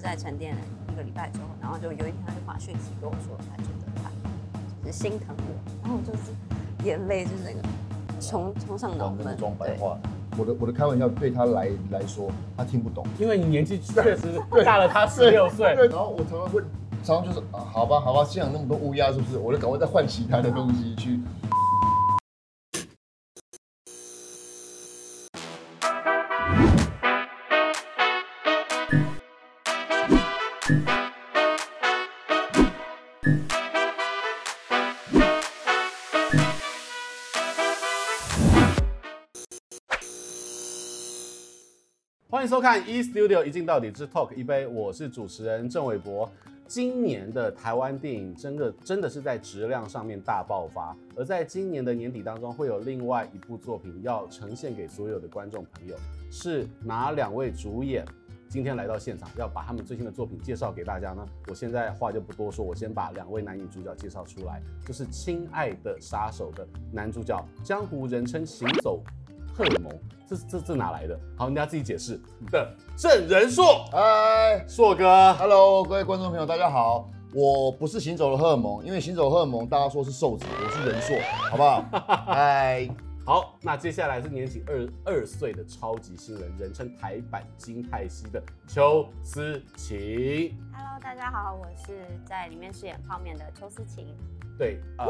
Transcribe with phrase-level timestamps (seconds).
[0.00, 0.60] 就是在沉淀了
[0.90, 4.10] 一个礼拜之后，然后就有一天他就发讯息跟我说，他觉得他
[4.82, 5.44] 就是心疼我，
[5.82, 6.32] 然后我就是
[6.88, 7.60] 眼泪就是那个
[8.18, 9.36] 冲冲上脑门。
[9.36, 9.98] 装白话，
[10.38, 15.76] 我的我的开玩笑对他来来说，他听不懂，因为你年纪确实大了他十六岁。
[15.76, 16.62] 对，然后我常常会
[17.04, 19.36] 常常就是啊，好吧好吧，现在有那么多乌鸦是不是？
[19.36, 21.20] 我就赶快再换其他的东西去。
[42.60, 46.30] 收看《E Studio 一镜到底之 Talk 一杯》，我是主持人郑伟博。
[46.66, 55.96] 今年的台湾电影真的真的是在质量上面大爆发，而在今年的年底当中，会有另外一部作品要呈现给所有的观众朋友，
[56.30, 58.04] 是哪两位主演？
[58.46, 61.24] 今天来到现场，要把他们最新的作品介绍给大家呢？
[61.48, 69.02] 我现在话就不多说，我先把两位男女主角介绍出来，就是《亲爱的杀手》的男主角，江湖人称“行走
[69.60, 69.92] 荷尔蒙”。
[70.26, 71.18] 这这这哪来的？
[71.36, 72.18] 好，人家自己解释
[72.50, 72.74] 的。
[72.96, 77.08] 郑人硕，嗨，硕哥，Hello，各位观众朋友，大家好。
[77.34, 81.16] 我不是行走的荷尔蒙，因为行走荷尔蒙大家说是瘦子，我是人硕，
[81.50, 81.84] 好不好？
[82.26, 82.88] 嗨，
[83.26, 83.56] 好。
[83.60, 90.56] 那接下来是年仅二二岁的超级新人，人称台版金泰熙的邱思晴。
[90.72, 94.06] Hello，大家好，我是在里面饰演泡面的邱思晴。
[94.56, 95.06] 对啊。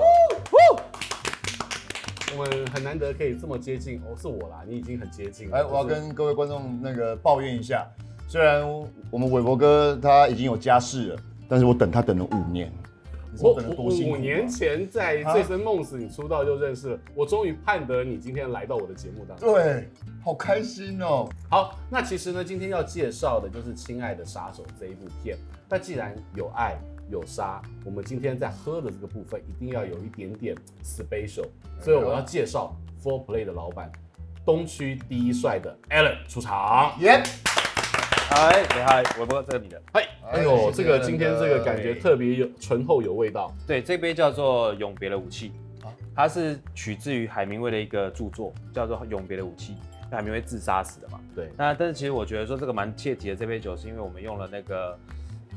[2.36, 5.56] 我们很难得可以这么接近哦，是我啦，你已经很接近了。
[5.56, 7.86] 哎，我要跟各位观众那个抱怨一下，
[8.28, 8.62] 虽然
[9.10, 12.72] 我们伟博哥他已经有家室了，但是我等他等了五年。
[13.38, 14.14] 我等了多辛苦。
[14.14, 19.54] 五年前在《醉生梦死》你出道就认识了，我终于盼得你今天来到我的节目当中。
[19.54, 19.88] 对，
[20.24, 21.28] 好开心哦。
[21.48, 25.38] 好，那其实呢，今天要介绍的就是《亲爱的杀手》这一部片。
[25.68, 26.76] 那既然有爱。
[27.10, 31.46] 有沙，我们今天在喝的这个部分一定要有一点点 special，
[31.80, 33.90] 所以我要介绍 Four Play 的老板，
[34.46, 36.96] 东区第一帅的 Alan 出场。
[37.00, 37.20] 耶！
[38.30, 39.82] 嗨，嗨，我不知道这个你的。
[39.92, 43.52] 嗨，哎呦，这个今天这个感觉特别有醇厚有味道。
[43.66, 45.50] 对，这杯叫做《永别的武器》，
[46.14, 49.74] 它是取自于海明威的一个著作，叫做《永别的武器》，
[50.14, 51.20] 海明威自杀死的嘛。
[51.34, 51.50] 对。
[51.56, 54.96] 那但是其实我觉得说这个蛮切题的，这杯酒是因为我们用了那个。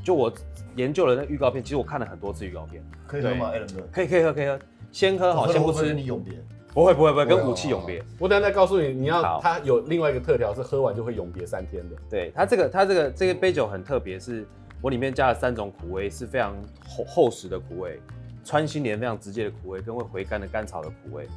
[0.03, 0.31] 就我
[0.75, 2.83] 研究了那预告片，其实我看了很多次预告片。
[3.07, 3.87] 可以喝吗，Alan 哥？
[3.91, 4.59] 可以，可以喝，可以喝。
[4.91, 5.93] 先喝好，先不吃。
[5.93, 6.33] 你永别？
[6.73, 8.03] 不会，不会，不会，跟武器永别。
[8.19, 11.95] 我等下再告诉你，你要它有另外一个特调，是喝完就会永别三天的。
[12.09, 14.45] 对，它这个，它这个这个杯酒很特别，是
[14.81, 16.55] 我里面加了三种苦味，是非常
[16.87, 17.99] 厚厚实的苦味，
[18.43, 21.27] 穿心莲非常直接的苦味，跟会回甘的甘草的苦味。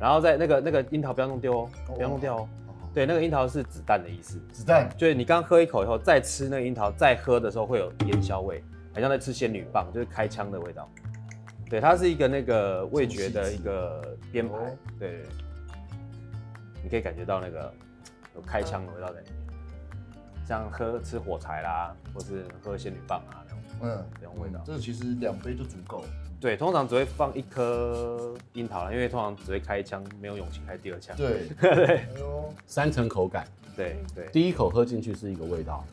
[0.00, 2.48] 然后在那个那个樱桃不要弄丢哦，不要弄掉哦。
[2.94, 4.40] 对，那个樱桃是子弹的意思。
[4.52, 8.62] 子弹，就是你刚喝一口以后，再吃那个樱桃，再喝的时候会有烟硝味。
[8.94, 10.88] 好像在吃仙女棒，就是开枪的味道。
[11.70, 14.54] 对，它是一个那个味觉的一个编排。
[14.98, 15.22] 对，对，
[16.82, 17.72] 你可以感觉到那个
[18.34, 19.38] 有开枪的味道在里面。
[20.46, 24.60] 像喝吃火柴啦，或是喝仙女棒啊那种，嗯，这种味道。
[24.64, 26.08] 这个其实两杯就足够了。
[26.40, 31.16] 对，通常只会放一颗樱桃啦，因为通常只会开一枪，没有勇气开第二枪。
[31.16, 32.06] 对 对，
[32.66, 33.44] 三层口感。
[33.76, 35.84] 对对，第一口喝进去是一个味道。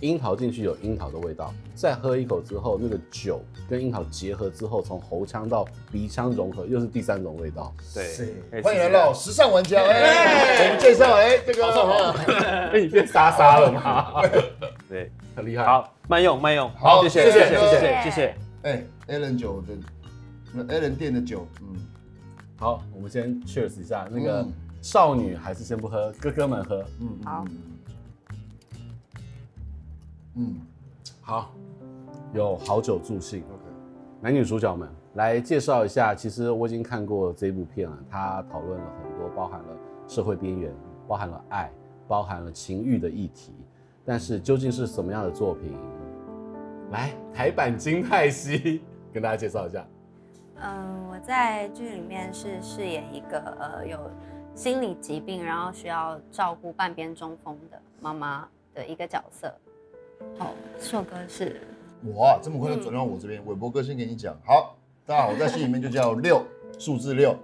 [0.00, 7.72] 樱桃进去有樱桃的味道，再喝一口之后，那个酒跟樱桃结合之后，从喉腔到鼻腔融合，又是第三种味道。
[7.94, 9.80] 对，欢迎来到时尚玩家。
[9.88, 14.20] 哎，我们介绍，哎，这个，被 你变沙沙了吗？
[14.86, 15.64] 对，很厉害。
[15.64, 16.70] 好，慢用，慢用。
[16.70, 18.34] 好，谢谢，谢谢，谢谢，谢谢。
[18.62, 19.74] 哎，Alan 酒的，
[20.52, 21.76] 那 Alan 店的酒，嗯，
[22.56, 24.08] 好，我们先 cheers 一下。
[24.10, 24.46] 那个
[24.80, 26.84] 少女还是先不喝，哥哥们喝。
[27.00, 27.44] 嗯，好。
[30.36, 30.54] 嗯，
[31.22, 31.50] 好，
[32.32, 33.40] 有好酒助兴。
[33.40, 33.64] OK，
[34.20, 36.14] 男女主角们来介绍一下。
[36.14, 39.66] 其实我已经看过这部片了，它讨论了很多，包含了
[40.06, 40.72] 社会边缘，
[41.08, 41.72] 包含了爱，
[42.06, 43.52] 包含了情欲的议题。
[44.04, 45.72] 但是究竟是什么样的作品？
[46.92, 48.80] 来，台版金泰熙
[49.12, 49.86] 跟大家介绍一下。
[50.60, 53.98] 嗯，我在剧里面是饰演一个呃有
[54.54, 59.52] 心理疾病，然后需要照顾半边中风的妈妈的一个角色。
[60.38, 61.60] 好，硕哥是
[62.02, 63.44] 我啊，这么快就转到我这边。
[63.46, 66.42] 伟博哥先给你讲，好，大家好，我在戏里面就叫六，
[66.78, 67.36] 数字六。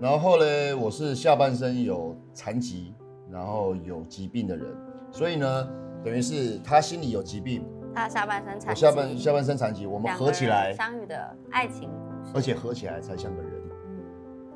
[0.00, 2.94] 然后呢，我是下半身有残疾，
[3.30, 4.66] 然后有疾病的人，
[5.10, 5.68] 所以呢，
[6.02, 7.62] 等于是他心里有疾病，
[7.94, 13.52] 他下半身残疾，我下半下半身残疾，我们合起来相遇的爱情故事，而且合起来才像个人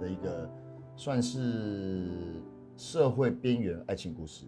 [0.01, 0.51] 的一个
[0.97, 2.43] 算是
[2.77, 4.45] 社会边缘爱情故事。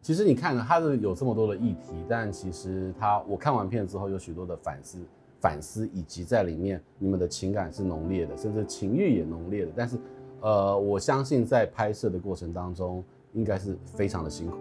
[0.00, 4.98] 其实你看了他是有这么多的议题，但其实他我看完片之后有许多的反思、
[5.40, 9.72] 反思，以及在里面你们的情感是浓烈的，甚至情欲也浓烈的。
[9.76, 9.98] 但是，
[10.40, 14.58] 呃，我相信在拍摄的过程当中，应该是非常的辛苦。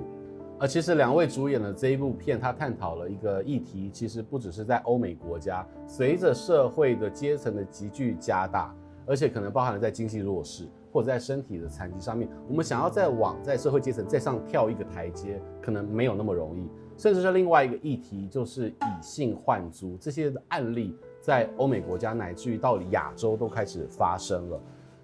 [0.61, 8.71] 而其实两位主演的这一部片，它探讨了一个议题，其实不只是在欧美国家，随着社会的阶层的急剧加大，
[9.07, 16.69] 而且可能包含了在经济弱势或者在身体的残疾上面，我们想要再往在社会阶层再上跳一个台阶，可能没有那么容易。
[16.95, 24.61] 甚至是另外一个议题，就是以性换租这些的案例，在欧美国家乃至于到亚洲都开始发生了。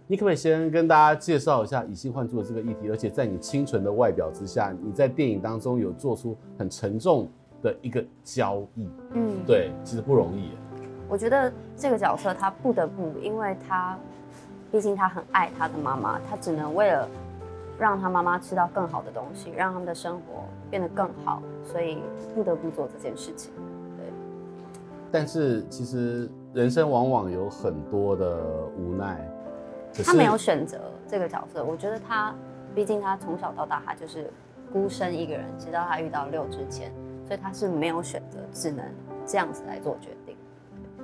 [0.10, 2.90] 你可不可以先跟大家介绍一下以性换租的这个议题？
[2.90, 7.28] 而且在你清纯的外表之下，你在电影当中有做出很沉重
[7.62, 8.90] 的一个交易。
[9.12, 10.52] 嗯，对，其实不容易。
[11.10, 14.00] 我觉得这个角色他不得不，因为他
[14.72, 17.06] 毕竟他很爱他的妈妈，他只能为了
[17.78, 21.98] 让他妈妈吃到更好的东西，让他们的生活变得更好，所以
[22.34, 23.52] 不得不做这件事情。
[23.98, 24.06] 对。
[25.12, 28.42] 但是其实人生往往有很多的
[28.78, 29.30] 无奈。
[30.04, 32.34] 他没有选择这个角色，我觉得他，
[32.76, 34.30] 毕竟他从小到大他就是
[34.72, 36.92] 孤身一个人，直到他遇到六之前，
[37.28, 38.86] 所以他是没有选择，只能
[39.26, 40.36] 这样子来做决定。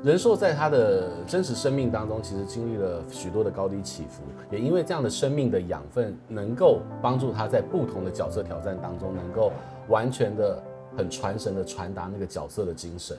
[0.03, 9.53] 人寿在他的真实生命当中，其实经历了许多的高低起伏，也因为这样的生命的养分，能够帮助他在不同的角色挑战当中，能够
[9.87, 10.61] 完全的、
[10.97, 13.15] 很传神的传达那个角色的精神。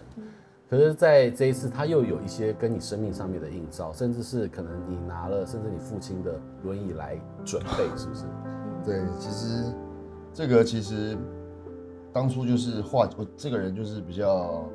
[0.75, 6.35] 可是，在这一次，他又有一些跟你生命上面的映照，甚至是可能你拿了，甚至你父亲的
[6.65, 8.25] 轮椅来准备，是不是？
[8.85, 9.73] 对，其实
[10.33, 11.17] 这个其实
[12.13, 14.69] 当初就是话，我这个人就是比较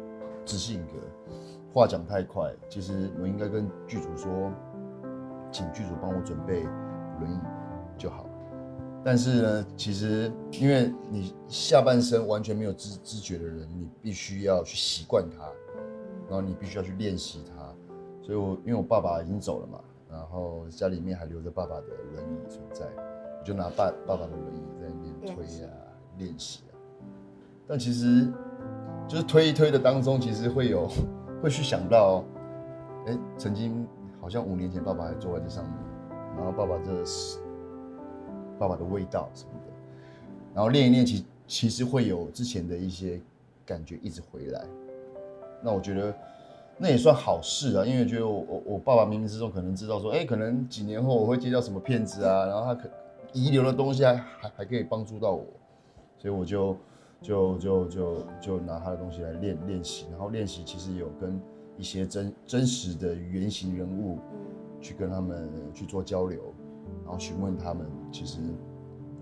[0.46, 1.34] 直性格，
[1.74, 2.50] 话讲太快。
[2.70, 4.50] 其实我应该跟剧组说，
[5.52, 6.64] 请剧组帮我准备
[7.20, 7.40] 轮椅
[7.98, 8.26] 就好。
[9.04, 15.44] 但是呢，其实因为你下半身完全没有知知觉的人，你必须要去习惯它。
[16.30, 17.74] 然后你必须要去练习它，
[18.22, 19.80] 所以我因为我爸爸已经走了嘛，
[20.12, 22.86] 然后家里面还留着爸爸的轮椅存在，
[23.40, 25.72] 我就拿爸爸爸的轮椅在那边推啊
[26.20, 26.78] 练习啊。
[27.68, 28.32] 但其实
[29.08, 30.88] 就是推一推的当中，其实会有
[31.42, 32.24] 会去想到，
[33.08, 33.88] 哎，曾经
[34.22, 35.74] 好像五年前爸爸还坐在这上面，
[36.38, 37.40] 然后爸爸这是
[38.60, 39.74] 爸爸的味道什么的，
[40.54, 43.20] 然后练一练，其其实会有之前的一些
[43.66, 44.64] 感觉一直回来。
[45.62, 46.14] 那我觉得
[46.78, 52.90] 那也算好事啊，因为觉得我我我爸爸冥冥之中可能知道说，哎，可能几年后我会接到什么骗子啊，然后他可
[53.34, 55.46] 遗留的东西还还还可以帮助到我，
[56.18, 56.78] 所以我就
[57.22, 61.38] 就就就就拿他的东西来练练习，然后练习其实有跟
[61.78, 64.18] 一些真真实的原型人物
[64.80, 66.40] 去跟他们去做交流，
[67.04, 68.40] 然后询问他们其实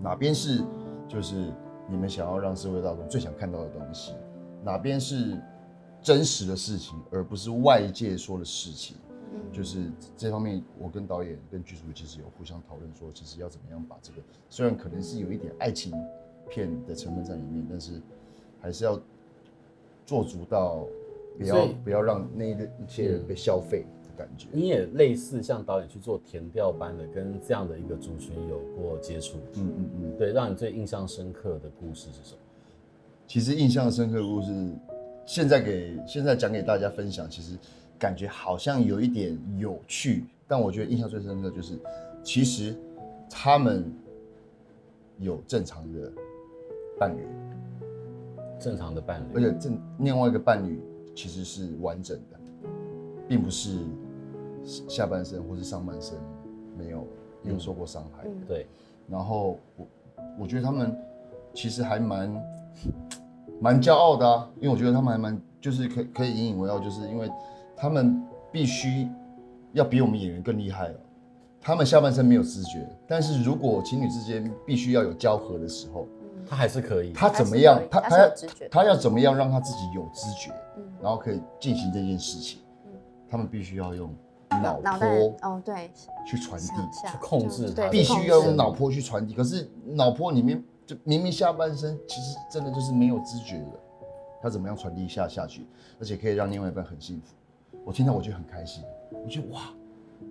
[0.00, 0.62] 哪边是
[1.08, 1.52] 就是
[1.88, 4.12] 你们想要让社会大众最想看到的东西，
[4.62, 5.36] 哪边是。
[6.02, 8.96] 真实的事情，而不是外界说的事情。
[9.30, 14.18] 嗯，就是这方面，我跟导演、跟剧组其实有互相讨论，说其实要怎么样把这个，
[14.48, 15.92] 虽然可能是有一点爱情
[16.48, 18.00] 片的成分在里面，但是
[18.58, 18.98] 还是要
[20.06, 20.86] 做足到
[21.36, 22.56] 不要不要让那一
[22.86, 24.48] 些人被消费的感觉。
[24.50, 29.36] 你也类似像导演去做填调般的，跟这样的一个族群有过接触。
[29.56, 32.40] 嗯嗯嗯，对，让你最印象深刻的故事是什么？
[33.26, 34.48] 其实印象深刻的故事。
[35.28, 37.54] 现在给现在讲给大家分享，其实
[37.98, 41.78] 感觉好像有一点有趣，但我觉得印象最深刻就是，
[42.22, 42.74] 其实
[43.28, 43.92] 他们
[45.18, 46.10] 有正常的
[46.98, 47.26] 伴侣，
[48.58, 50.80] 正常的伴侣，而且正另外一个伴侣
[51.14, 52.38] 其实是完整的，
[53.28, 53.80] 并不是
[54.64, 56.16] 下半身或是上半身
[56.74, 57.06] 没有
[57.42, 58.24] 有受过伤害。
[58.24, 58.66] 嗯，对，
[59.06, 59.86] 然后我
[60.38, 60.96] 我觉得他们
[61.52, 62.34] 其实还蛮。
[63.60, 67.30] 蛮骄傲的啊，因为我觉得他们还蛮就是可可以引以为傲，就是因为
[67.76, 68.22] 他们
[68.52, 69.08] 必须
[69.72, 70.94] 要比我们演员更厉害了。
[71.60, 76.06] 他们下半身没有知觉，但是如果情侣之间必须要有交合的时候，
[76.48, 77.12] 他还是可以。
[77.12, 77.82] 他怎么样？
[77.90, 78.30] 他他要
[78.70, 80.52] 他要怎么样让他自己有知觉，
[81.02, 82.60] 然后可以进行这件事情？
[83.28, 84.14] 他们必须要用
[84.62, 85.90] 脑波哦，对，
[86.26, 86.72] 去传递，
[87.06, 89.34] 去控制他，必须要用脑波去传递。
[89.34, 90.62] 可是脑波里面。
[90.88, 93.78] 就明明下半身其实真的就是没有知觉的，
[94.40, 95.66] 他怎么样传递下下去，
[96.00, 97.34] 而且可以让另外一半很幸福。
[97.84, 99.64] 我听到我就很开心，我觉得哇，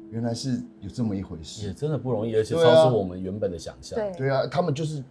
[0.10, 4.00] 原来是有这么一回事，也真的不容易，而且超出我们原本的想象。
[4.00, 5.04] 对，对啊，他们就是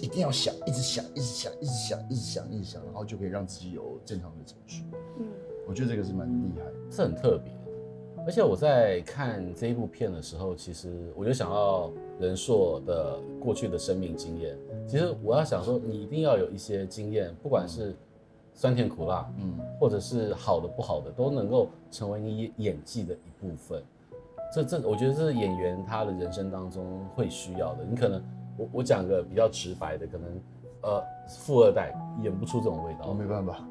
[0.00, 4.84] 一定要想，一直想，一直想，一直想，一直想，一直想，然后就可以让自己有正常的程序。
[5.18, 5.26] 嗯，
[5.66, 7.52] 我觉得这个是蛮厉害的，是很特别。
[8.28, 14.54] 而且我在看这一部片的时候，其实我就想到人硕的过去的生命经验。
[14.86, 17.96] 其实我要想说，你一定要有一些经验，不管是
[18.52, 23.82] 酸甜苦辣，嗯，或者是好的不好的，都能够成为你演技的一部分。
[24.54, 27.78] 这这，我觉得这是演员他的人生当中会需要的。
[27.88, 28.22] 你可能，
[28.58, 30.28] 我我讲个比较直白的，可能，
[30.82, 33.06] 呃，富二代演不出这种味道。
[33.08, 33.66] 我没办法，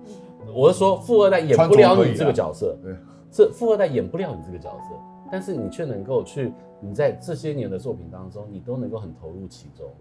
[0.51, 2.75] 我是说富二代演不了你这个角色。
[2.81, 2.95] 对。
[3.37, 4.95] 是富二代演不了你这个角色，
[5.31, 6.51] 但是你却能够去，
[6.81, 9.93] 你在这些年的作品当中，你都能够很投入其中。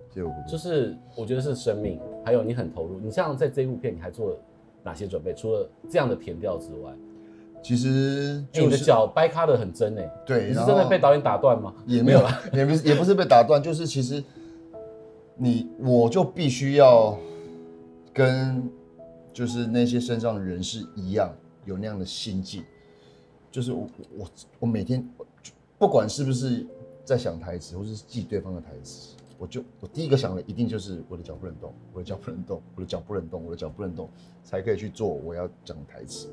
[0.49, 2.99] 就是我觉得是生命，还有你很投入。
[2.99, 4.38] 你像在这一部片，你还做了
[4.83, 5.35] 哪些准备？
[5.35, 6.90] 除了这样的填调之外，
[7.62, 11.75] 其实、就是欸、你的脚掰卡的很真哎，对，你是真的被导演打断吗？
[11.87, 14.25] 也没有啦，也不是，也不是被打断，就是其实
[15.37, 17.19] 你我就必须要
[18.14, 18.66] 跟
[19.33, 21.31] 就是那些身上的人是一样，
[21.66, 22.62] 有那样的心境。
[23.57, 25.03] 就是我我我每天，
[25.79, 26.67] 不管是不是
[27.07, 34.11] 在想台词，或是记对方的台词，我就我第一个想的一定就是我的脚不能动，我的脚不能动，我的脚不能动，我的脚不能动，
[34.45, 36.29] 才可以去做我要讲的台词。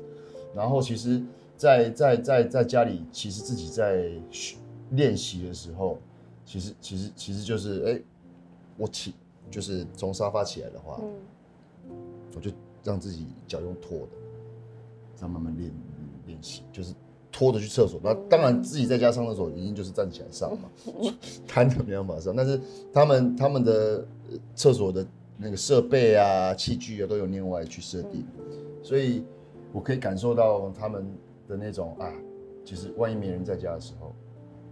[0.54, 1.18] 然后其实
[1.56, 4.10] 在，在在在在家里，其实自己在
[4.90, 5.98] 练习的时候，
[6.44, 8.04] 其实其实其实就是哎、欸，
[8.76, 9.14] 我起
[9.50, 11.00] 就是从沙发起来的话，
[12.36, 12.50] 我就
[12.82, 14.08] 让自己脚用拖的，
[15.16, 15.72] 这样慢慢练
[16.26, 16.92] 练习，就是。
[17.36, 20.70] 拖着去厕所，那当然自己在家上厕所一定就是站起来上嘛，
[21.48, 22.32] 瘫着没办法上。
[22.36, 22.60] 但是
[22.92, 24.06] 他们他们的
[24.54, 25.04] 厕所的
[25.36, 28.24] 那个设备啊、器具啊都有另外去设定，
[28.84, 29.24] 所以
[29.72, 31.04] 我可以感受到他们
[31.48, 32.08] 的那种啊，
[32.64, 34.14] 其实万一没人在家的时候，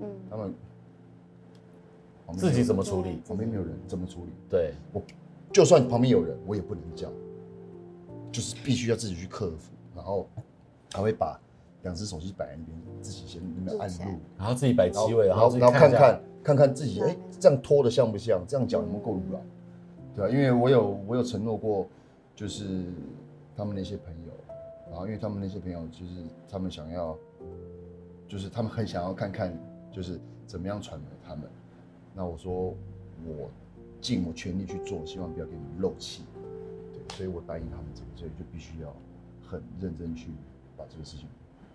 [0.02, 0.54] 嗯，他们
[2.36, 3.20] 自己怎么处理？
[3.26, 4.30] 旁边没有人怎么处理？
[4.48, 5.02] 对，我
[5.52, 7.10] 就算旁边有人，我也不能叫，
[8.30, 10.28] 就是必须要自己去克服，然后
[10.92, 11.36] 还会把。
[11.82, 18.42] 两只手机摆在那边，自己先那边按录，然后自己摆机位，然后然后看看看看自己，哎，这样拖的像不像？
[18.46, 19.42] 这样脚有没有够软？
[20.14, 21.86] 对啊，因为我有我有承诺过，
[22.34, 22.84] 就是
[23.56, 24.32] 他们那些朋友，
[24.90, 26.12] 然后因为他们那些朋友就是
[26.48, 27.16] 他们想要，
[28.28, 29.58] 就是他们很想要看看，
[29.90, 31.44] 就是怎么样传媒他们。
[32.14, 32.74] 那我说
[33.26, 33.48] 我
[34.00, 36.24] 尽我全力去做，希望不要给你们漏气。
[36.92, 38.94] 对，所以我答应他们这个，所以就必须要
[39.48, 40.28] 很认真去
[40.76, 41.26] 把这个事情。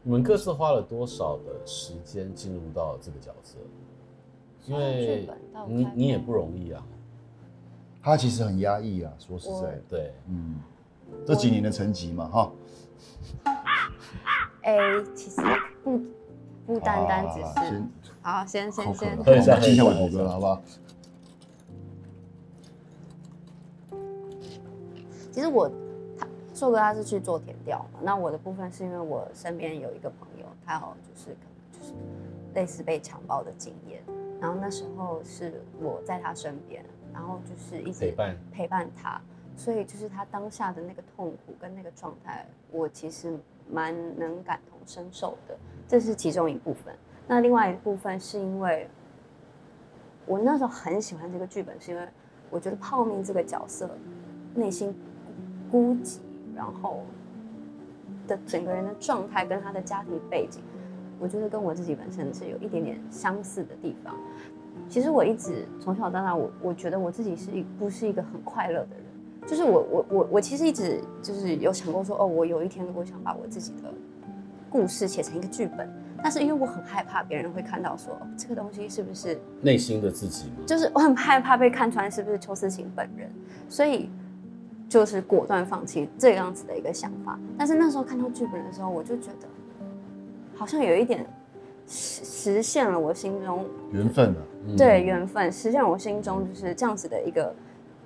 [0.04, 3.58] 你们各自花了多少的时间进入到这个角色？
[4.66, 5.30] 因为
[5.68, 6.86] 你你也不容易啊，
[8.02, 10.60] 他其实很压抑啊，说实在，对，嗯，
[11.26, 12.52] 这几年的成绩嘛，哈。
[14.64, 14.78] 哎，
[15.16, 15.42] 其实
[15.84, 16.02] 不
[16.66, 20.62] 不单单只是，先好，先先先喝一下，敬一下伟博哥，好不好？
[25.32, 25.72] 其实我。
[26.58, 31.94] 硕哥他是去做田调嘛，那我的部分是因为我身边有一个朋友，他好像就是可能就是
[32.56, 34.02] 类似被强暴的经验，
[34.42, 36.84] 然后那时候是我在他身边，
[37.14, 39.22] 然后就是一直陪伴陪伴他，
[39.56, 43.38] 所以就是他当下的那个痛苦跟那个状态，我其实
[43.70, 45.56] 蛮能感同身受的，
[45.88, 46.92] 这是其中一部分。
[47.28, 48.90] 那另外一部分是因为
[50.26, 52.08] 我那时候很喜欢这个剧本，是因为
[52.50, 53.88] 我觉得泡面这个角色
[54.56, 55.00] 内心
[55.70, 56.18] 孤寂。
[56.58, 57.04] 然后
[58.28, 60.64] 的整个人的状态跟他的家庭背景，
[61.20, 64.16] 我觉得跟我自己本身是有一点点相似的地方。
[64.90, 69.06] 其实我一直从小到大，我我觉得我自己是一不是一个很快乐的人。
[69.46, 73.94] 就是我我我我其实一直就是有想过说，哦，我有一天我想把我自己的
[74.70, 75.90] 故事写成一个剧本，
[76.22, 80.52] 但是因为我很害怕别人会看到说，哦，这个东西是不是内心的自己？
[80.66, 83.32] 就是我很害怕被看穿是不是邱思琴本人，
[83.70, 84.10] 所以。
[84.90, 89.48] 就是果断放弃这样子的一个想法，但是那时候看到剧本的时候，我就觉得
[90.56, 91.26] 好像有一点
[91.86, 94.42] 实实现了我心中缘分了，
[94.78, 97.54] 对，缘分实现了我心中就是这样子的一个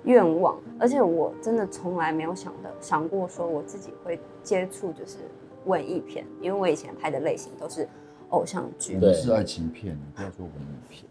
[0.04, 5.18] 愿望，而且我真的从来没有想的想过说我自己会接触就是
[5.64, 7.88] 文艺片，因为我以前拍的类型都是
[8.32, 11.04] 偶像剧，对，是爱情片，你不要说文艺片。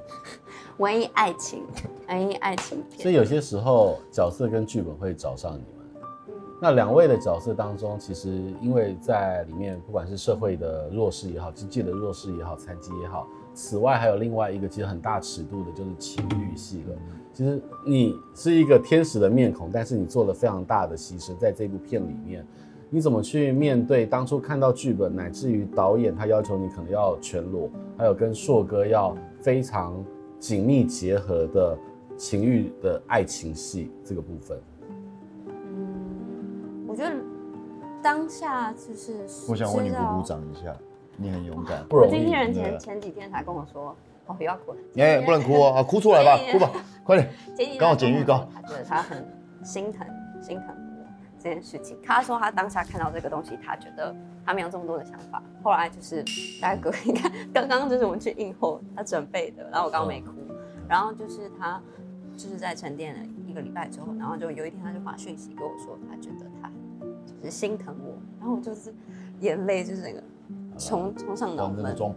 [0.78, 1.64] 文艺爱情，
[2.10, 3.02] 文艺爱情片。
[3.02, 5.66] 所以有些时候角色跟剧本会找上你们。
[6.64, 8.30] 那两位的角色当中，其实
[8.62, 16.96] 因为在里面，不管是社会的弱势也好，经济的弱势也好，残疾也好，此外还有另外一个其实很大尺度的，就是情欲戏了。
[17.34, 22.46] 其实你是一个天使的面孔，但是你做了非常大的牺牲，在这部片里面，
[22.92, 27.68] 你怎么去面对当初看到剧本，乃至于导演他要求你可能要全裸，
[27.98, 30.04] 还有跟硕哥要非常。
[30.42, 31.78] 紧密结合的
[32.18, 34.60] 情欲的爱情戏这个部分，
[35.46, 37.14] 嗯，我觉得
[38.02, 39.18] 当下就是
[39.48, 40.76] 我想为你鼓鼓掌一下，
[41.16, 42.10] 你很勇敢，不容易。
[42.10, 43.96] 经纪人前前几天才跟我说，
[44.26, 46.72] 哦，不要哭了，哎，不能哭哦，啊， 哭出来吧， 哭吧，
[47.04, 47.30] 快点。
[47.78, 49.24] 刚好剪预告他觉得他很
[49.64, 50.08] 心疼，
[50.42, 50.81] 心疼我
[51.42, 51.98] 这件事情。
[52.04, 55.42] 他说他当下看到这个东西，他觉得他没有这么多的想法。
[55.64, 56.24] 后来就是
[56.62, 60.32] 大概隔一看，刚刚就是我们去应后，他准备的，然后我刚刚没哭，
[60.88, 61.82] 然后就是他
[62.38, 66.70] 就是在沉淀了一个礼拜之后，然后就有一天他就发讯息跟我说，他觉得他
[67.26, 68.94] 就是心疼我，然后我就是
[69.40, 70.24] 眼泪就是那个
[70.78, 72.14] 冲冲上脑门，装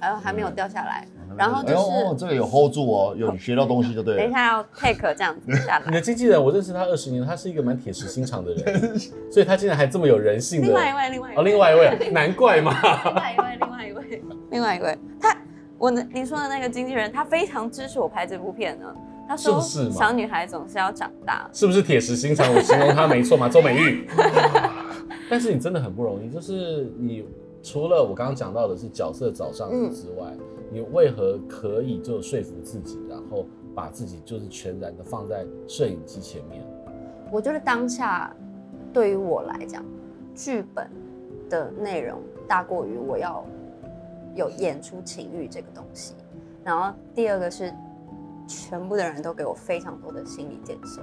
[0.00, 1.06] 然后还没有掉下来，
[1.36, 4.20] 然后就哎呦，是这个有 hold 住哦，有学到东西就对了。
[4.20, 5.92] 等一下要 take 这样子 下来你。
[5.92, 8.98] 的经纪人，我认识他二十年，他是一个蛮铁石心肠的人，
[9.30, 10.66] 所以他竟然还这么有人性的。
[10.68, 12.72] 另外一位，另外一位，哦，另外一位，难怪嘛。
[13.04, 15.36] 另外一位，另外一位， 另外一位，他，
[15.78, 18.86] 我的你说的那个经纪人，他非常支持我拍这部片呢。
[19.28, 21.48] 他说是是小女孩总是要长大。
[21.52, 22.52] 是不是铁石心肠？
[22.52, 24.08] 我形容他没错嘛，周美玉。
[25.30, 27.24] 但是你真的很不容易，就是你
[27.62, 30.40] 除了我刚刚讲到的是角色找上你之外，嗯、
[30.70, 36.64] 你为何可以就说服自己，然后把自己就是全然的放在摄影机前面？
[37.30, 38.34] 我觉得当下
[38.92, 39.84] 对于我来讲，
[40.34, 40.90] 剧本
[41.48, 43.44] 的内容大过于我要
[44.34, 46.14] 有演出情欲这个东西。
[46.64, 47.72] 然后第二个是。
[48.48, 51.00] 全部的人都给我非常多的心理建设，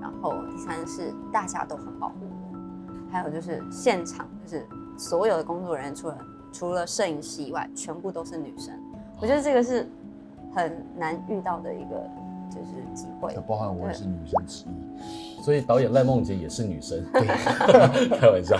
[0.00, 2.14] 然后第三是大家都很保护
[2.52, 2.58] 我，
[3.12, 4.66] 还有就是现场就是
[5.00, 6.18] 所有的工作人员除了
[6.52, 8.74] 除了摄影师以外，全部都是女生。
[9.18, 9.88] 我觉得这个是
[10.54, 12.06] 很难遇到的一个
[12.50, 13.34] 就是机会。
[13.48, 17.26] 包含我也是女生之一，所以导演赖梦洁也是女生， 对，
[18.18, 18.58] 开玩笑。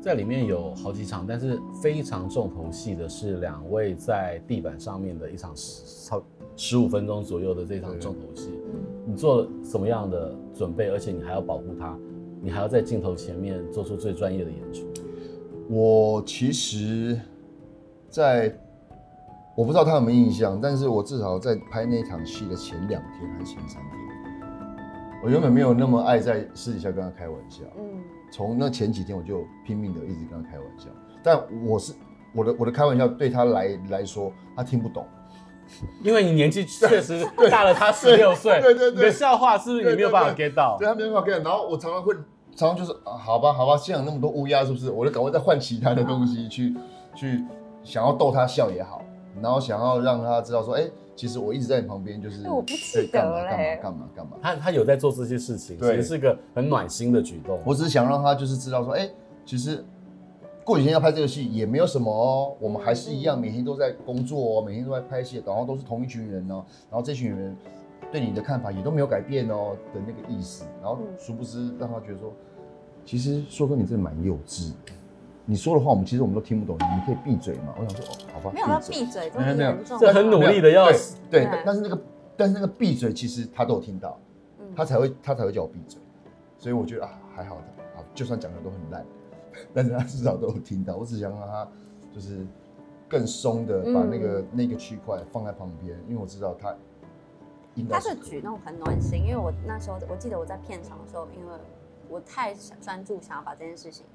[0.00, 6.22] 在里面有好几场，但是非常重头戏的是两位在地板上面的一场超。
[6.56, 8.50] 十五分钟左右的这场重头戏，
[9.06, 10.88] 你做了什么样的准备？
[10.88, 11.96] 而且你还要保护他，
[12.42, 14.87] 你还要在镜头前面做出最专业的演出。
[15.68, 17.20] 我其实，
[18.08, 18.52] 在
[19.54, 23.92] 我不知道他有没有印象，但是我至少在拍那场戏的前两天还是前三天，
[25.22, 27.64] 我原本没有那么爱在私底下跟他开玩笑。
[27.78, 28.00] 嗯，
[28.32, 30.88] 从那前几天我就拼命的一直跟他开玩笑，
[31.22, 31.92] 但我是
[32.32, 35.06] 我的我的开玩笑对他来来说，他听不懂。
[36.02, 40.78] 因为你年纪确实 大了他十六岁，对对对，你的笑话是不是你没有办法 get 到？
[40.78, 41.44] 对，他没有办法 get。
[41.44, 42.14] 然后我常常会，
[42.58, 44.90] 常常就是啊，好吧，好吧，现场那么多乌鸦，是不是？
[44.90, 46.74] 我就赶快再换其他的东西去，
[47.14, 47.44] 去
[47.84, 49.00] 想要逗他笑也好，
[49.40, 50.82] 然后想要让他知道说，哎，
[51.14, 54.32] 其实我一直在你旁边，就是我不记得了，干嘛干嘛干嘛干嘛。
[54.42, 57.60] 他他有在做这些事情，其实是个很暖心的举动。
[57.64, 59.08] 我只是想让他就是知道说，哎，
[59.46, 59.84] 其实。
[60.64, 67.56] 过几天要拍这个戏也没有什么哦，我们还是一样，每天都在工作哦，每天都在拍戏，然后都是同一群人哦，然后这群人
[68.10, 72.32] 对你的看法也都没有改变哦的那个意思，然后殊不知让他觉得说，
[73.04, 74.72] 其实硕哥你真的蛮幼稚，
[75.44, 77.74] 你说的话我们其实我们都听不懂，你可以闭嘴嘛？
[77.78, 82.02] 我想说哦，好吧，没有要闭嘴，没有没有，这很努力的要死，对，对，但是那个
[82.36, 84.18] 但是那个闭嘴其实他都有听到，
[84.74, 86.00] 他才会他才会叫我闭嘴，
[86.58, 87.62] 所以我觉得啊还好的，
[87.98, 89.04] 啊就算讲的都很烂。
[89.74, 91.68] 但是他至少都有听到，我只想让他
[92.14, 92.46] 就是
[93.08, 96.72] 更松的把那个、嗯、那个区块放在旁边，因为我知道他
[97.88, 101.52] 他是举动很暖心，因为我那时候我记得我在片场的时候，因为
[102.08, 104.06] 我太专注想要把这件事情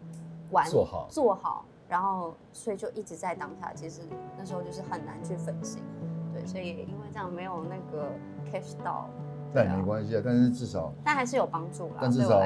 [0.52, 4.02] 完做好做好，然后所以就一直在当下，其实
[4.38, 5.82] 那时候就是很难去分心，
[6.34, 8.12] 对，所以因为这样没有那个
[8.52, 9.10] catch 到。
[9.56, 11.98] 但没关系啊，但是至少，但还是有帮助啦。
[12.02, 12.42] 但至少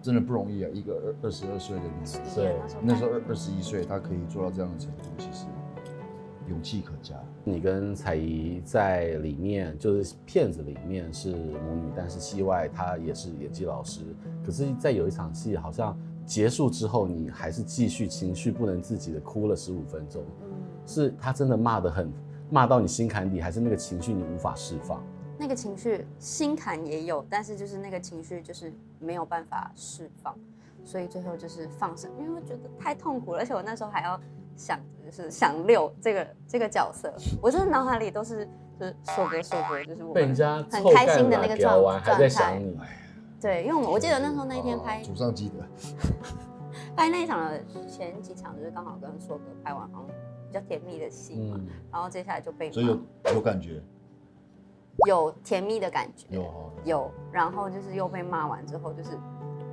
[0.00, 5.46] 真的不容易啊，一个二二十二岁的女生，对，那时候二二十一岁，她可以做到这样的程度，其实
[6.48, 7.14] 勇气可嘉。
[7.44, 14.00] 你跟彩怡在里面，就是片子里面是母女，但是戏外她也是演技老师。
[14.44, 20.22] 可是，在有一场戏，好像结束之后，你还是继续情绪不能自己的哭了十五分钟。
[20.42, 20.50] 嗯，
[20.86, 22.12] 是她真的骂得很，
[22.50, 25.02] 骂到你心坎底，还是那个情绪你无法释放？
[25.38, 30.32] 那个情绪心坎也有，但是就是那个情绪就是没有办法释放，
[30.84, 34.20] 所以最后就是放生，因为我觉得太痛苦了，而且我那时候还要
[34.56, 40.34] 想 就是想六这个这个角色，我真的脑海里都是就是硕哥硕哥，就是我们
[40.70, 42.60] 很开心的那个状状态。
[43.40, 45.66] 对，因为我我记得那时候那一天拍，祖上记得
[46.96, 50.16] 拍那一场的前几场就是刚好跟硕哥拍完，好像
[50.48, 52.98] 比较甜蜜的戏嘛，嗯、然后接下来就被所以有
[53.34, 53.82] 有感觉。
[55.08, 59.18] 有甜蜜的感觉，有，有，然后就是又被骂完之后，就是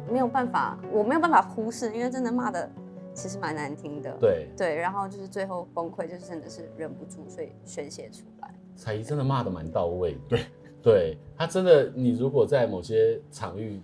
[0.10, 2.72] 没有办法，我没有办法忽视，因为真的骂的
[3.20, 4.16] 其实蛮难听的。
[4.18, 8.56] 对对，然后就是最后崩溃，就是真的是忍不住，所以宣泄出来。
[8.78, 10.46] 彩仪真的骂的蛮到位，对
[10.82, 13.82] 对，他真的，你如果在某些场域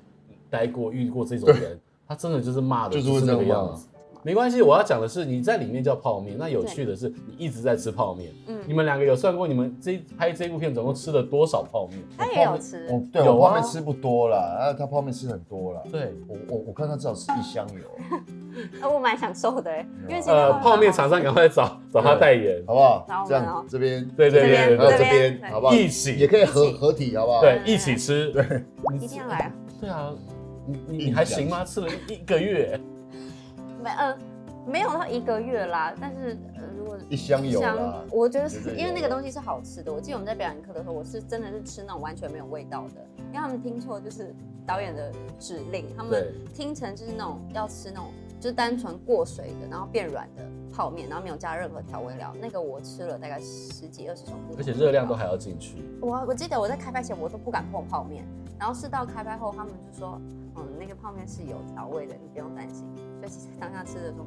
[0.50, 3.90] 待过、遇过这种人，他真的就是骂的就是那个样子。
[4.26, 8.34] 没关系，我要讲的是你在里面叫泡面，那有趣的是你一直在吃泡面。
[8.48, 12.00] 嗯，你们两个有算过你们这拍这部片总共吃了多少泡面？
[12.18, 15.84] 他也有吃，哦，对，我泡面吃不多啦，啊，他泡面吃很多了。
[15.92, 17.82] 对，我我我看他至少吃一箱油。
[18.82, 19.72] 那 我蛮享受的，
[20.10, 23.06] 因为呃，泡面厂商赶快找找他代言，好不好？
[23.28, 25.74] 这样这边对对对，还有这边好不好？
[25.76, 27.42] 一起也可以合合体，好不好？
[27.42, 28.32] 对，一起吃。
[28.32, 28.44] 对，
[29.00, 29.52] 一定要来。
[29.80, 30.12] 对啊，
[30.66, 31.64] 你你你还行吗？
[31.64, 32.80] 吃了一个月。
[33.86, 34.18] 没呃，
[34.66, 37.62] 没有到一个月啦，但是呃，如果一箱有
[38.10, 39.94] 我觉得是因为那个东西是好吃的。
[39.94, 44.34] 我记得我们在表演课的时候，我是真的是吃那种完全没有味道的，因为他们听错就是
[44.66, 48.08] 导演的指令，他们听成就是那种要吃那种
[48.40, 50.44] 就是单纯过水的，然后变软的
[50.74, 52.34] 泡面，然后没有加任何调味料。
[52.42, 55.78] 那个我吃了大概十几二十种，而且热量都还要进去。
[56.02, 58.26] 我我记得我在开拍前我都不敢碰泡面，
[58.58, 60.20] 然后是到开拍后，他们就说。
[60.58, 62.86] 嗯，那个泡面是有调味的，你不用担心。
[63.20, 64.26] 所以其实当下吃的时候，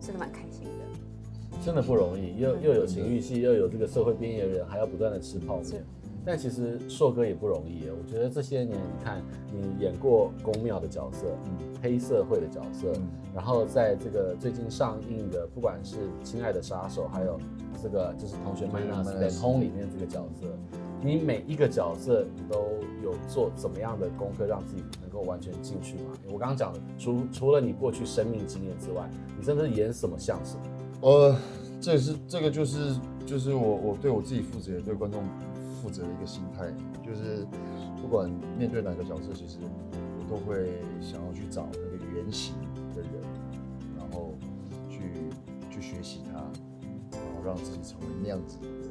[0.00, 1.60] 吃的蛮开心的。
[1.64, 5.84] 真的不容易，又又有情欲戏，又有这个社会边缘人，还要不断的吃泡面。
[6.22, 7.88] 但其实硕哥也不容易。
[7.88, 17.40] 我觉得这些年，你看你演过宫庙的角色，嗯，黑社会的角色，嗯，然后在这个最近上映的，不管是《亲爱的杀手》，还有
[17.82, 20.46] 这个就是《同学麦娜丝》《通》里面这个角色。
[21.02, 22.58] 你每一个角色，你都
[23.02, 26.12] 有做怎么样的功课，让自己能够完全进去吗？
[26.26, 29.08] 我刚刚讲的，除除了你过去生命经验之外，
[29.38, 30.62] 你真的演什么像什么？
[31.08, 31.36] 呃，
[31.80, 35.22] 这是这个就是就是我我对我自己负责，对观众
[35.80, 36.66] 负责的一个心态，
[37.02, 37.46] 就是
[38.02, 39.56] 不管面对哪个角色，其实
[40.18, 42.54] 我都会想要去找那个原型
[42.94, 43.10] 的人，
[43.96, 44.34] 然后
[44.90, 45.00] 去
[45.70, 46.40] 去学习他，
[47.12, 48.90] 然后让自己成为那样子的人。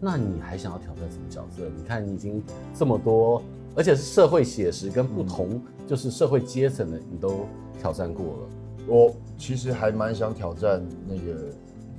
[0.00, 1.62] 那你还想要挑战什么角色？
[1.76, 2.42] 你看你已经
[2.74, 3.42] 这么多，
[3.74, 7.46] 而且是社会写实跟不同，就是社会阶层的，你都
[7.80, 8.48] 挑战过了。
[8.86, 11.46] 我其实还蛮想挑战那个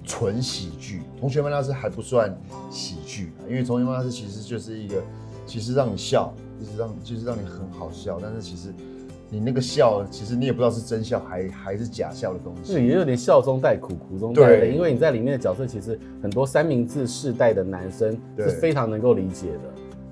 [0.03, 2.35] 纯喜剧，《同学们那是还不算
[2.69, 5.03] 喜剧，因为《同学们那是其实就是一个，
[5.45, 8.73] 其实让你笑，一直让就是让你很好笑，但是其实。
[9.29, 12.73] 你那个笑，其实你也不知道是真笑还还是假笑的东西。
[12.73, 14.71] 是，也有点笑中带苦，苦中带泪。
[14.73, 19.59] 因为你在里面的角色，其实很多三明治世代的男生是非常能够理解的。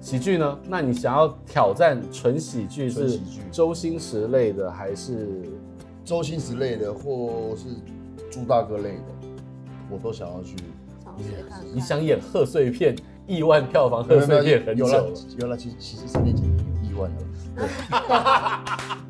[0.01, 0.59] 喜剧呢？
[0.67, 3.19] 那你想要挑战纯喜剧是
[3.51, 5.41] 周星驰类的，还是
[6.03, 7.69] 周星驰类的，或是
[8.29, 9.29] 朱大哥类的，
[9.89, 10.55] 我都想要去。
[11.73, 12.93] 你想演贺岁片，
[13.25, 16.51] 亿万票房贺岁片很久了，有了，其实其实三年前有
[16.83, 17.17] 亿万了。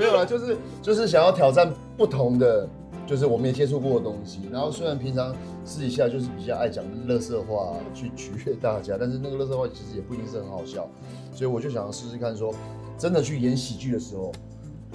[0.00, 2.66] 没有啦，就是就是想要挑战不同的，
[3.06, 4.40] 就是我没接触过的东西。
[4.50, 10.88] 然后虽然平常私底下就是比较爱讲乐色话去取悦大家，但是那个乐色话其实也不一定是很好笑。
[11.34, 12.50] 所以我就想要试试看说，
[12.96, 14.32] 真的去演喜剧的时候，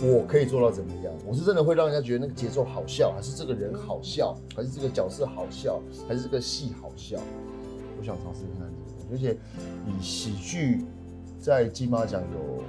[0.01, 1.13] 我可以做到怎么样？
[1.23, 7.19] 我是真的会让人家觉得那个节奏好笑，还是这个人好笑，还是这个角色好笑，还是这个戏好笑？
[7.99, 9.37] 我想尝试看看这个，而且
[9.85, 10.83] 以喜剧。
[11.37, 12.63] 在金马奖有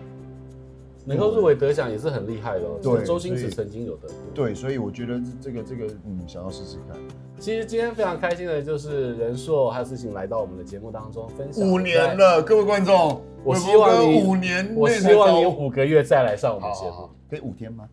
[1.07, 2.79] 能够入围得奖也是很厉害的，哦。
[2.83, 4.17] 对，周星驰曾经有得过。
[4.35, 6.97] 对，所以我觉得这个这个嗯，想要试试看。
[7.39, 11.67] 其实今天非常开心的就是仁硕还有事情来到我们的节目当中分享。
[11.67, 17.89] 五年了，各位观众，我希望你五年，我希望你五个月再来上我们节目，可以五天吗？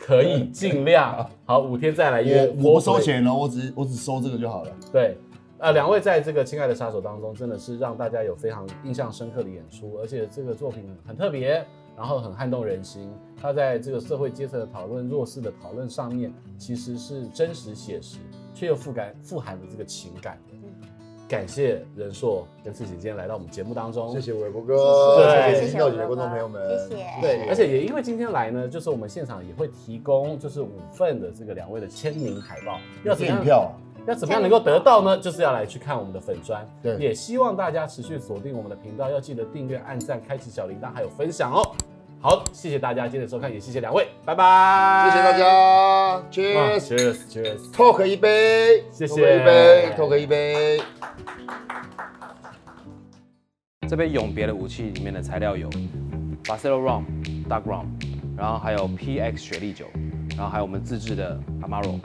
[0.00, 1.28] 可以，尽量。
[1.44, 2.50] 好，五天再来约。
[2.62, 4.70] 我不收钱了，我只我只收这个就好了。
[4.90, 5.18] 对。
[5.58, 11.64] 呃，两位在这个《亲爱的杀手》当中，真的是让大家有非常印象深刻的演出，而且这个作品很特别，
[11.96, 13.10] 然后很撼动人心。
[13.40, 18.18] 他在这个社会阶层的讨论、弱势的讨论上面，其实是真实写实，
[18.54, 20.38] 却又富感富含的这个情感。
[21.26, 27.04] 感谢仁硕跟世行今天来到我们节目当中，谢谢伟博哥，对，谢谢到底的观众朋友们，谢谢。
[27.22, 33.72] 对，而且也因为今天来呢，就是我们现场也会提供就是五份的这个两位的签名海报，要怎么样票？
[34.06, 35.16] 要怎么样能够得到呢？
[35.18, 41.62] 就是要来去看我们的粉砖，对，也希望大家持续锁定我们的频道，要记得订阅、按赞、开启小铃铛，还有分享哦。
[42.20, 50.80] 好，谢谢大家今天的收看，也谢谢两位，拜拜，谢谢大家，Cheers，Cheers，Cheers，Talk 一杯，谢谢一杯，Talk 一杯。
[53.86, 55.68] 这杯永别的武器里面的材料有
[56.44, 57.04] Barcelo Rum、
[57.46, 57.86] Dark Rum，
[58.36, 59.84] 然后还有 PX 雪莉酒，
[60.30, 62.00] 然后还有我们自制的 Amaro。